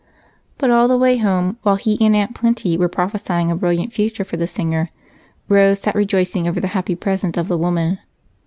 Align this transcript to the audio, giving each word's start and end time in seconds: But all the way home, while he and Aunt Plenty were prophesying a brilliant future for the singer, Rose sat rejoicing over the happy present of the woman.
But 0.57 0.71
all 0.71 0.87
the 0.87 0.97
way 0.97 1.17
home, 1.17 1.59
while 1.61 1.75
he 1.75 2.03
and 2.03 2.15
Aunt 2.15 2.33
Plenty 2.33 2.75
were 2.75 2.87
prophesying 2.89 3.51
a 3.51 3.55
brilliant 3.55 3.93
future 3.93 4.23
for 4.23 4.35
the 4.35 4.47
singer, 4.47 4.89
Rose 5.47 5.77
sat 5.77 5.93
rejoicing 5.93 6.47
over 6.47 6.59
the 6.59 6.69
happy 6.73 6.95
present 6.95 7.37
of 7.37 7.47
the 7.47 7.55
woman. 7.55 7.99